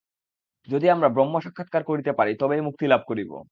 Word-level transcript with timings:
যদি 0.67 0.87
আমরা 0.89 1.07
ব্রহ্ম 1.09 1.35
সাক্ষাৎকার 1.39 1.83
করিতে 1.83 2.11
পারি, 2.13 2.31
তবেই 2.35 2.61
মুক্তিলাভ 2.61 3.01
করিব। 3.07 3.31